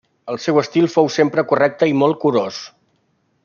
El 0.35 0.37
seu 0.45 0.55
estil 0.61 0.87
fou 0.93 1.11
sempre 1.17 1.45
correcte 1.53 1.91
i 1.93 1.95
molt 2.01 2.21
curós. 2.27 2.59